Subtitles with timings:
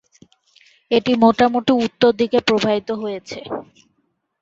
[0.91, 3.39] এটি মোটামুটি উত্তর দিকে প্রবাহিত হয়েছে।